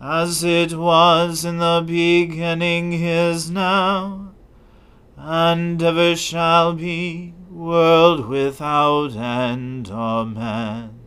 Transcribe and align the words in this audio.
as 0.00 0.42
it 0.42 0.72
was 0.72 1.44
in 1.44 1.58
the 1.58 1.84
beginning 1.86 2.94
is 2.94 3.50
now, 3.50 4.32
and 5.16 5.82
ever 5.82 6.16
shall 6.16 6.72
be, 6.72 7.34
world 7.50 8.26
without 8.26 9.14
end. 9.14 9.90
Amen. 9.90 10.98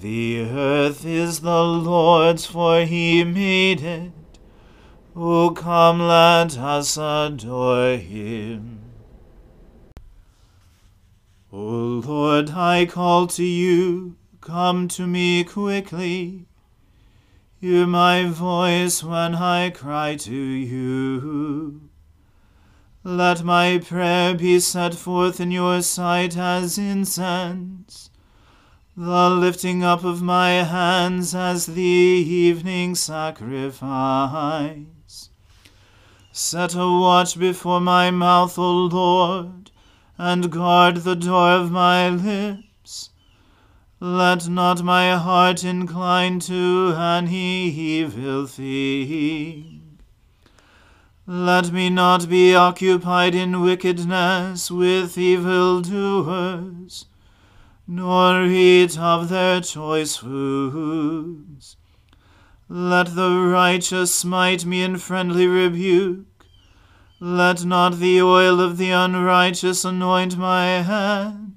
The 0.00 0.40
earth 0.42 1.04
is 1.04 1.40
the 1.40 1.64
Lord's, 1.64 2.46
for 2.46 2.82
he 2.82 3.24
made 3.24 3.82
it. 3.82 4.12
O 5.16 5.50
come, 5.50 5.98
let 6.00 6.56
us 6.56 6.96
adore 6.96 7.96
him. 7.96 8.78
O 11.52 11.58
Lord, 11.58 12.50
I 12.50 12.86
call 12.86 13.26
to 13.26 13.44
you, 13.44 14.16
come 14.40 14.86
to 14.88 15.08
me 15.08 15.42
quickly. 15.42 16.46
Hear 17.60 17.86
my 17.86 18.24
voice 18.24 19.04
when 19.04 19.34
I 19.34 19.68
cry 19.68 20.16
to 20.16 20.34
you. 20.34 21.90
Let 23.04 23.44
my 23.44 23.76
prayer 23.76 24.34
be 24.34 24.60
set 24.60 24.94
forth 24.94 25.40
in 25.40 25.50
your 25.50 25.82
sight 25.82 26.38
as 26.38 26.78
incense, 26.78 28.08
the 28.96 29.28
lifting 29.28 29.84
up 29.84 30.04
of 30.04 30.22
my 30.22 30.64
hands 30.64 31.34
as 31.34 31.66
the 31.66 31.82
evening 31.82 32.94
sacrifice. 32.94 33.68
Set 36.32 36.74
a 36.74 36.88
watch 36.88 37.38
before 37.38 37.82
my 37.82 38.10
mouth, 38.10 38.58
O 38.58 38.86
Lord, 38.86 39.70
and 40.16 40.50
guard 40.50 40.96
the 41.04 41.14
door 41.14 41.50
of 41.50 41.70
my 41.70 42.08
lips. 42.08 42.69
Let 44.02 44.48
not 44.48 44.82
my 44.82 45.14
heart 45.14 45.62
incline 45.62 46.40
to 46.40 46.94
an 46.96 47.28
evil 47.28 48.46
thing. 48.46 49.98
Let 51.26 51.70
me 51.70 51.90
not 51.90 52.26
be 52.26 52.54
occupied 52.54 53.34
in 53.34 53.60
wickedness 53.60 54.70
with 54.70 55.18
evil 55.18 55.82
doers, 55.82 57.04
nor 57.86 58.44
eat 58.46 58.98
of 58.98 59.28
their 59.28 59.60
choice 59.60 60.16
foods. 60.16 61.76
Let 62.70 63.14
the 63.14 63.28
righteous 63.52 64.14
smite 64.14 64.64
me 64.64 64.82
in 64.82 64.96
friendly 64.96 65.46
rebuke. 65.46 66.46
Let 67.20 67.66
not 67.66 67.98
the 67.98 68.22
oil 68.22 68.60
of 68.60 68.78
the 68.78 68.92
unrighteous 68.92 69.84
anoint 69.84 70.38
my 70.38 70.80
head 70.80 71.50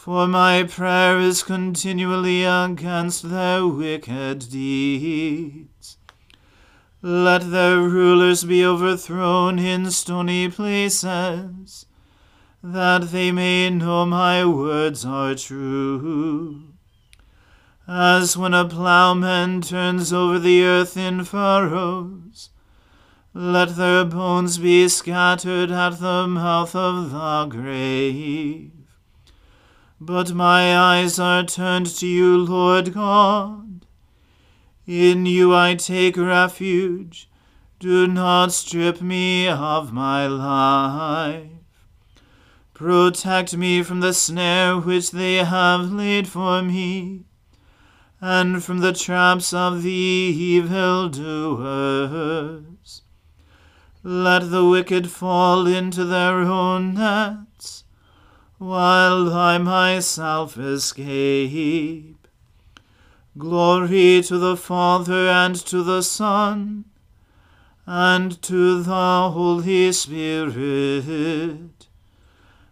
for 0.00 0.26
my 0.26 0.62
prayer 0.62 1.18
is 1.18 1.42
continually 1.42 2.42
against 2.42 3.28
their 3.28 3.66
wicked 3.66 4.38
deeds. 4.50 5.98
Let 7.02 7.50
their 7.50 7.80
rulers 7.80 8.44
be 8.44 8.64
overthrown 8.64 9.58
in 9.58 9.90
stony 9.90 10.48
places, 10.48 11.84
that 12.62 13.10
they 13.10 13.30
may 13.30 13.68
know 13.68 14.06
my 14.06 14.42
words 14.46 15.04
are 15.04 15.34
true. 15.34 16.72
As 17.86 18.38
when 18.38 18.54
a 18.54 18.66
plowman 18.66 19.60
turns 19.60 20.14
over 20.14 20.38
the 20.38 20.64
earth 20.64 20.96
in 20.96 21.24
furrows, 21.24 22.48
let 23.34 23.76
their 23.76 24.06
bones 24.06 24.56
be 24.56 24.88
scattered 24.88 25.70
at 25.70 26.00
the 26.00 26.26
mouth 26.26 26.74
of 26.74 27.10
the 27.10 27.46
grave. 27.54 28.79
But 30.02 30.32
my 30.32 30.74
eyes 30.74 31.18
are 31.18 31.44
turned 31.44 31.84
to 31.96 32.06
you, 32.06 32.38
Lord 32.38 32.94
God. 32.94 33.84
In 34.86 35.26
you 35.26 35.54
I 35.54 35.74
take 35.74 36.16
refuge. 36.16 37.28
Do 37.78 38.06
not 38.06 38.50
strip 38.50 39.02
me 39.02 39.46
of 39.46 39.92
my 39.92 40.26
life. 40.26 41.50
Protect 42.72 43.54
me 43.54 43.82
from 43.82 44.00
the 44.00 44.14
snare 44.14 44.78
which 44.78 45.10
they 45.10 45.44
have 45.44 45.92
laid 45.92 46.26
for 46.26 46.62
me, 46.62 47.26
and 48.22 48.64
from 48.64 48.78
the 48.78 48.94
traps 48.94 49.52
of 49.52 49.82
the 49.82 49.90
evil 49.90 51.10
doers. 51.10 53.02
Let 54.02 54.50
the 54.50 54.64
wicked 54.64 55.10
fall 55.10 55.66
into 55.66 56.06
their 56.06 56.38
own 56.38 56.94
nets 56.94 57.49
while 58.60 59.32
I 59.32 59.56
myself 59.56 60.58
escape. 60.58 62.28
Glory 63.38 64.22
to 64.22 64.36
the 64.36 64.54
Father 64.54 65.28
and 65.30 65.56
to 65.64 65.82
the 65.82 66.02
Son 66.02 66.84
and 67.86 68.42
to 68.42 68.82
the 68.82 69.30
Holy 69.32 69.90
Spirit, 69.92 71.88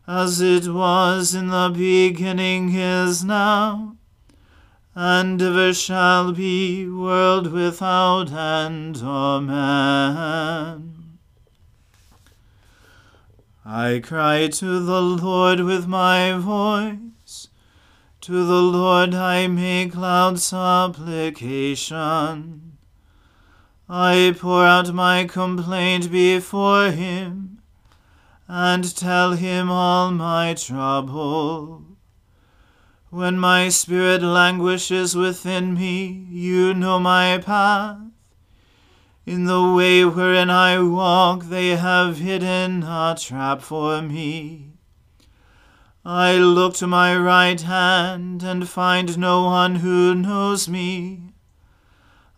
as 0.06 0.42
it 0.42 0.68
was 0.68 1.34
in 1.34 1.48
the 1.48 1.72
beginning 1.74 2.74
is 2.74 3.24
now, 3.24 3.96
and 4.94 5.40
ever 5.40 5.72
shall 5.72 6.32
be, 6.32 6.86
world 6.86 7.50
without 7.50 8.30
end. 8.30 8.98
Amen. 9.02 10.97
I 13.70 14.00
cry 14.02 14.48
to 14.48 14.80
the 14.80 15.02
Lord 15.02 15.60
with 15.60 15.86
my 15.86 16.32
voice. 16.32 17.48
To 18.22 18.46
the 18.46 18.62
Lord 18.62 19.14
I 19.14 19.46
make 19.46 19.94
loud 19.94 20.40
supplication. 20.40 22.78
I 23.86 24.34
pour 24.38 24.64
out 24.64 24.94
my 24.94 25.26
complaint 25.26 26.10
before 26.10 26.92
him, 26.92 27.60
and 28.48 28.96
tell 28.96 29.32
him 29.32 29.70
all 29.70 30.12
my 30.12 30.54
trouble. 30.54 31.84
When 33.10 33.38
my 33.38 33.68
spirit 33.68 34.22
languishes 34.22 35.14
within 35.14 35.74
me, 35.74 36.24
you 36.30 36.72
know 36.72 36.98
my 36.98 37.36
path. 37.36 38.07
In 39.28 39.44
the 39.44 39.62
way 39.62 40.06
wherein 40.06 40.48
I 40.48 40.80
walk, 40.80 41.50
they 41.50 41.76
have 41.76 42.16
hidden 42.16 42.82
a 42.82 43.14
trap 43.20 43.60
for 43.60 44.00
me. 44.00 44.70
I 46.02 46.38
look 46.38 46.72
to 46.76 46.86
my 46.86 47.14
right 47.14 47.60
hand 47.60 48.42
and 48.42 48.66
find 48.66 49.18
no 49.18 49.44
one 49.44 49.74
who 49.84 50.14
knows 50.14 50.66
me. 50.66 51.34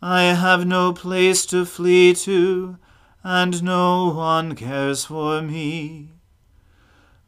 I 0.02 0.34
have 0.34 0.66
no 0.66 0.92
place 0.92 1.46
to 1.46 1.64
flee 1.64 2.12
to, 2.26 2.76
and 3.22 3.62
no 3.62 4.08
one 4.08 4.56
cares 4.56 5.04
for 5.04 5.40
me. 5.40 6.08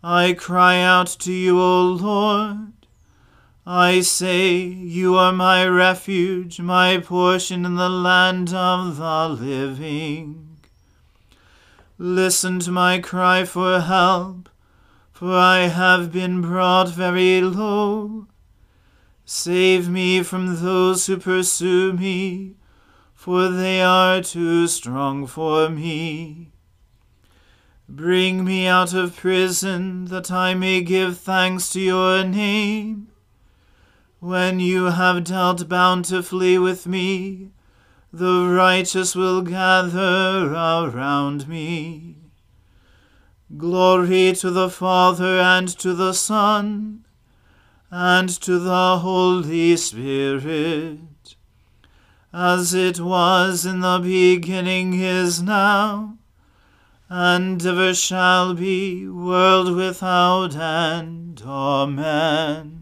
I 0.03 0.32
cry 0.32 0.81
out 0.81 1.06
to 1.20 1.32
you, 1.32 1.61
O 1.61 1.82
Lord. 1.82 2.81
I 3.67 4.00
say, 4.00 4.56
You 4.56 5.17
are 5.17 5.32
my 5.32 5.67
refuge, 5.67 6.61
my 6.61 6.99
portion 6.99 7.64
in 7.64 7.76
the 7.76 7.88
land 7.88 8.53
of 8.53 8.97
the 8.97 9.29
living. 9.29 10.59
Listen 11.99 12.59
to 12.61 12.73
my 12.73 12.99
cry 12.99 13.44
for 13.44 13.81
help, 13.81 14.49
for 15.12 15.32
I 15.32 15.69
have 15.69 16.11
been 16.11 16.43
brought 16.43 16.88
very 16.88 17.41
low. 17.41 18.26
Save 19.25 19.88
me 19.88 20.23
from 20.23 20.62
those 20.62 21.06
who 21.06 21.17
pursue 21.19 21.93
me 21.93 22.56
for 23.23 23.50
they 23.50 23.81
are 23.81 24.20
too 24.20 24.67
strong 24.67 25.29
for 25.29 25.69
me. 25.69 26.50
Bring 27.88 28.44
me 28.44 28.67
out 28.67 28.94
of 28.94 29.14
prison, 29.14 30.06
that 30.06 30.32
I 30.32 30.55
may 30.55 30.81
give 30.81 31.19
thanks 31.19 31.70
to 31.70 31.81
your 31.81 32.25
name. 32.25 33.12
When 34.23 34.61
you 34.61 34.85
have 34.85 35.25
dealt 35.25 35.69
bountifully 35.69 36.57
with 36.57 36.87
me, 36.87 37.51
the 38.13 38.47
righteous 38.47 39.17
will 39.17 39.43
gather 39.43 40.47
around 40.55 41.49
me. 41.49 42.19
Glory 43.57 44.33
to 44.35 44.53
the 44.53 44.71
Father 44.71 45.41
and 45.41 45.67
to 45.81 45.93
the 45.93 46.13
Son 46.13 47.05
and 47.91 48.29
to 48.29 48.61
the 48.61 48.99
Holy 48.99 49.77
Spirit 49.77 51.01
as 52.33 52.73
it 52.75 53.01
was 53.01 53.67
in 53.67 53.81
the 53.81 53.99
beginning 53.99 55.01
is 55.01 55.43
now, 55.43 56.17
and 57.09 57.67
ever 57.67 57.93
shall 57.93 58.55
be, 58.55 59.09
world 59.09 59.75
without 59.75 60.55
end. 60.55 61.43
Amen. 61.45 62.81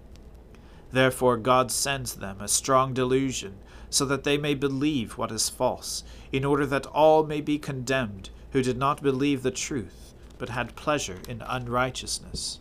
Therefore 0.91 1.37
God 1.37 1.71
sends 1.71 2.15
them 2.15 2.41
a 2.41 2.47
strong 2.47 2.93
delusion, 2.93 3.57
so 3.89 4.05
that 4.05 4.23
they 4.23 4.37
may 4.37 4.53
believe 4.53 5.17
what 5.17 5.31
is 5.31 5.49
false, 5.49 6.03
in 6.31 6.45
order 6.45 6.65
that 6.65 6.85
all 6.87 7.25
may 7.25 7.41
be 7.41 7.57
condemned 7.57 8.29
who 8.51 8.61
did 8.61 8.77
not 8.77 9.01
believe 9.01 9.43
the 9.43 9.51
truth, 9.51 10.13
but 10.37 10.49
had 10.49 10.75
pleasure 10.75 11.19
in 11.27 11.41
unrighteousness. 11.41 12.59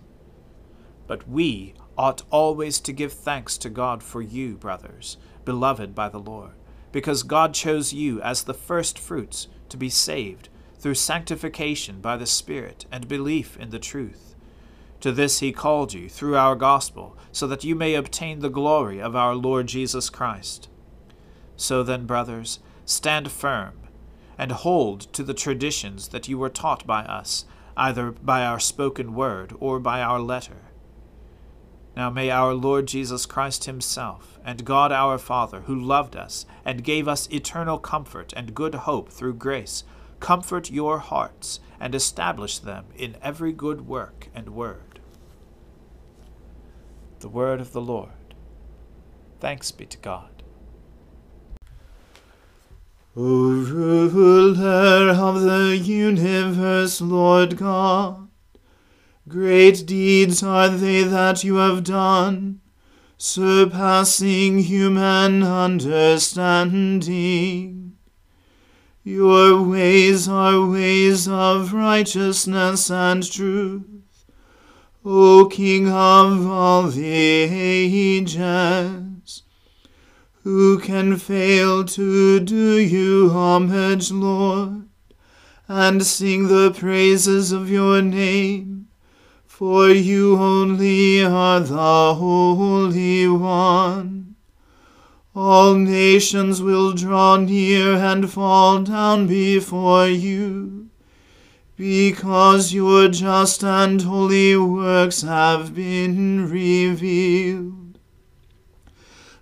But 1.07 1.29
we 1.29 1.75
ought 1.99 2.23
always 2.31 2.81
to 2.81 2.93
give 2.93 3.13
thanks 3.13 3.59
to 3.59 3.69
God 3.69 4.03
for 4.03 4.23
you, 4.23 4.57
brothers, 4.57 5.17
beloved 5.45 5.95
by 5.95 6.09
the 6.09 6.21
Lord, 6.21 6.53
because 6.93 7.23
God 7.23 7.55
chose 7.55 7.93
you 7.93 8.21
as 8.23 8.45
the 8.45 8.55
first 8.55 8.99
fruits 8.99 9.49
to 9.69 9.77
be 9.77 9.89
saved 9.89 10.49
through 10.79 10.95
sanctification 10.95 12.01
by 12.01 12.17
the 12.17 12.27
Spirit 12.27 12.87
and 12.91 13.07
belief 13.07 13.57
in 13.57 13.71
the 13.71 13.79
truth. 13.79 14.30
To 15.00 15.12
this 15.12 15.40
he 15.40 15.52
called 15.52 15.92
you 15.92 16.09
through 16.09 16.37
our 16.37 16.54
gospel, 16.54 17.16
so 17.33 17.47
that 17.47 17.64
you 17.64 17.75
may 17.75 17.95
obtain 17.95 18.40
the 18.40 18.50
glory 18.50 19.00
of 19.00 19.16
our 19.16 19.35
Lord 19.35 19.66
Jesus 19.66 20.11
Christ. 20.11 20.69
So 21.57 21.83
then, 21.83 22.07
brothers, 22.07 22.59
stand 22.85 23.30
firm, 23.30 23.75
and 24.37 24.52
hold 24.52 25.00
to 25.12 25.23
the 25.23 25.35
traditions 25.35 26.09
that 26.09 26.28
you 26.28 26.38
were 26.38 26.49
taught 26.49 26.87
by 26.87 27.02
us, 27.02 27.45
either 27.76 28.11
by 28.11 28.45
our 28.45 28.61
spoken 28.61 29.14
word 29.14 29.54
or 29.61 29.78
by 29.78 30.02
our 30.02 30.21
letter 30.21 30.71
now 31.97 32.09
may 32.09 32.30
our 32.30 32.54
Lord 32.54 32.87
Jesus 32.87 33.26
Christ 33.26 33.64
Himself, 33.64 34.38
and 34.45 34.64
God 34.64 34.92
our 34.92 35.19
Father, 35.19 35.62
who 35.62 35.75
loved 35.75 36.16
us 36.16 36.47
and 36.64 36.85
gave 36.85 37.09
us 37.09 37.28
eternal 37.30 37.78
comfort 37.78 38.33
and 38.37 38.54
good 38.54 38.75
hope 38.75 39.11
through 39.11 39.35
grace, 39.35 39.85
comfort 40.19 40.71
your 40.71 40.99
hearts 40.99 41.61
and 41.80 41.95
establish 41.95 42.59
them 42.59 42.87
in 42.97 43.16
every 43.23 43.52
good 43.52 43.87
work 43.87 44.28
and 44.35 44.50
word. 44.50 44.89
The 47.21 47.29
Word 47.29 47.61
of 47.61 47.73
the 47.73 47.81
Lord. 47.81 48.11
Thanks 49.41 49.71
be 49.71 49.87
to 49.87 49.99
God. 49.99 50.43
O 53.17 53.65
ruler 53.71 55.11
of 55.11 55.43
the 55.43 55.77
universe, 55.77 57.00
Lord 57.00 57.57
God, 57.57 58.29
Great 59.29 59.87
deeds 59.87 60.43
are 60.43 60.69
they 60.69 61.05
that 61.05 61.45
you 61.45 61.55
have 61.57 61.85
done, 61.85 62.61
surpassing 63.17 64.59
human 64.61 65.45
understanding. 65.45 67.97
Your 69.05 69.62
ways 69.62 70.27
are 70.27 70.67
ways 70.67 71.29
of 71.29 71.73
righteousness 71.73 72.91
and 72.91 73.31
truth. 73.31 73.89
O 75.02 75.47
King 75.47 75.88
of 75.88 76.47
all 76.47 76.88
the 76.88 77.07
ages, 77.07 78.35
who 80.42 80.78
can 80.78 81.16
fail 81.16 81.85
to 81.85 82.38
do 82.38 82.78
you 82.78 83.30
homage, 83.30 84.12
Lord, 84.12 84.90
and 85.66 86.04
sing 86.04 86.49
the 86.49 86.71
praises 86.71 87.50
of 87.50 87.71
your 87.71 88.02
name? 88.02 88.88
For 89.47 89.88
you 89.88 90.37
only 90.37 91.25
are 91.25 91.61
the 91.61 92.14
Holy 92.14 93.26
One. 93.26 94.37
All 95.35 95.76
nations 95.76 96.61
will 96.61 96.92
draw 96.92 97.38
near 97.38 97.95
and 97.95 98.30
fall 98.30 98.83
down 98.83 99.28
before 99.28 100.09
you 100.09 100.80
because 101.81 102.75
your 102.75 103.09
just 103.09 103.65
and 103.65 104.03
holy 104.03 104.55
works 104.55 105.23
have 105.23 105.75
been 105.75 106.47
revealed. 106.47 107.99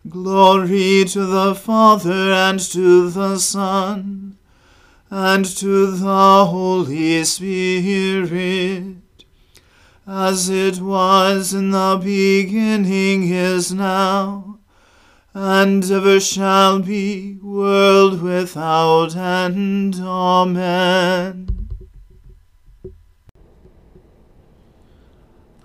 Glory 0.09 1.05
to 1.05 1.27
the 1.27 1.53
Father 1.57 2.31
and 2.31 2.61
to 2.61 3.11
the 3.11 3.39
Son 3.39 4.39
and 5.11 5.45
to 5.45 5.91
the 5.91 6.47
Holy 6.47 7.25
Spirit, 7.25 9.25
as 10.07 10.49
it 10.49 10.81
was 10.81 11.53
in 11.53 11.73
the 11.73 12.01
beginning 12.01 13.33
is 13.33 13.73
now, 13.73 14.61
and 15.35 15.91
ever 15.91 16.21
shall 16.21 16.79
be, 16.79 17.37
world 17.43 18.23
without 18.23 19.17
end. 19.17 19.97
Amen. 19.97 21.58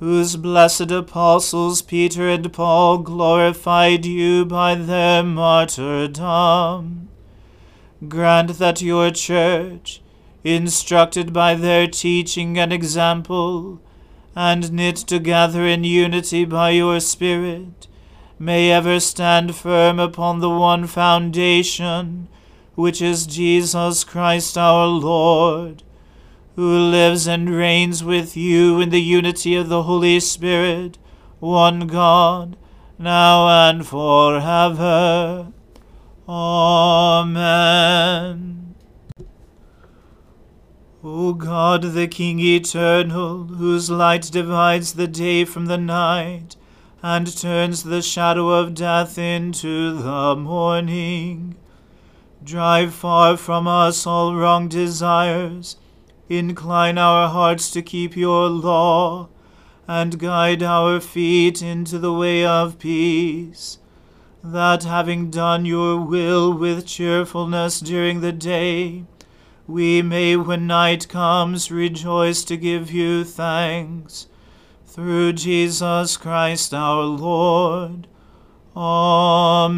whose 0.00 0.36
blessed 0.36 0.90
apostles 0.92 1.82
Peter 1.82 2.28
and 2.28 2.52
Paul 2.52 2.98
glorified 2.98 4.06
you 4.06 4.44
by 4.44 4.76
their 4.76 5.24
martyrdom. 5.24 7.08
Grant 8.06 8.58
that 8.58 8.80
your 8.80 9.10
church, 9.10 10.00
instructed 10.44 11.32
by 11.32 11.56
their 11.56 11.88
teaching 11.88 12.56
and 12.58 12.72
example, 12.72 13.80
and 14.36 14.72
knit 14.72 14.96
together 14.96 15.66
in 15.66 15.82
unity 15.82 16.44
by 16.44 16.70
your 16.70 17.00
Spirit, 17.00 17.88
may 18.38 18.70
ever 18.70 19.00
stand 19.00 19.56
firm 19.56 19.98
upon 19.98 20.38
the 20.38 20.50
one 20.50 20.86
foundation, 20.86 22.28
which 22.76 23.02
is 23.02 23.26
Jesus 23.26 24.04
Christ 24.04 24.56
our 24.56 24.86
Lord 24.86 25.82
who 26.58 26.76
lives 26.90 27.28
and 27.28 27.48
reigns 27.48 28.02
with 28.02 28.36
you 28.36 28.80
in 28.80 28.90
the 28.90 29.00
unity 29.00 29.54
of 29.54 29.68
the 29.68 29.84
Holy 29.84 30.18
Spirit, 30.18 30.98
one 31.38 31.86
God, 31.86 32.56
now 32.98 33.46
and 33.68 33.86
forever. 33.86 35.52
Amen. 36.28 37.54
O 41.04 41.32
God, 41.32 41.82
the 41.82 42.08
King 42.08 42.40
eternal, 42.40 43.44
whose 43.44 43.88
light 43.88 44.22
divides 44.22 44.94
the 44.94 45.06
day 45.06 45.44
from 45.44 45.66
the 45.66 45.78
night, 45.78 46.56
and 47.04 47.38
turns 47.38 47.84
the 47.84 48.02
shadow 48.02 48.48
of 48.48 48.74
death 48.74 49.16
into 49.16 49.96
the 49.96 50.34
morning, 50.34 51.54
drive 52.42 52.92
far 52.92 53.36
from 53.36 53.68
us 53.68 54.08
all 54.08 54.34
wrong 54.34 54.66
desires 54.66 55.76
Incline 56.28 56.98
our 56.98 57.28
hearts 57.28 57.70
to 57.70 57.80
keep 57.80 58.16
your 58.16 58.48
law, 58.48 59.28
and 59.86 60.18
guide 60.18 60.62
our 60.62 61.00
feet 61.00 61.62
into 61.62 61.98
the 61.98 62.12
way 62.12 62.44
of 62.44 62.78
peace. 62.78 63.78
that 64.42 64.84
having 64.84 65.30
done 65.30 65.66
your 65.66 65.96
will 66.00 66.52
with 66.52 66.86
cheerfulness 66.86 67.80
during 67.80 68.20
the 68.20 68.32
day, 68.32 69.04
we 69.66 70.00
may, 70.00 70.36
when 70.36 70.66
night 70.66 71.08
comes, 71.08 71.70
rejoice 71.70 72.42
to 72.44 72.56
give 72.56 72.90
you 72.90 73.24
thanks. 73.24 74.26
Through 74.86 75.34
Jesus 75.34 76.16
Christ 76.16 76.72
our 76.72 77.02
Lord. 77.02 78.08
Amen. 78.74 79.74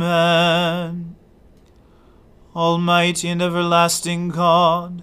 Almighty 2.54 3.28
and 3.28 3.42
everlasting 3.42 4.28
God, 4.28 5.02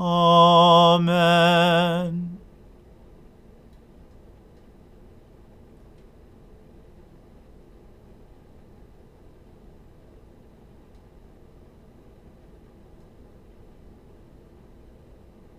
Amen. 0.00 1.08